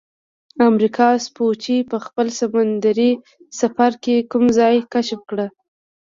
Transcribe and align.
امریکا 0.69 1.07
سپوچي 1.25 1.77
په 1.91 1.97
خپل 2.05 2.27
سمندي 2.39 3.11
سفر 3.59 3.91
کې 4.03 4.15
کوم 4.31 4.45
ځای 4.57 4.75
کشف 4.93 5.19
کړ؟ 5.29 5.37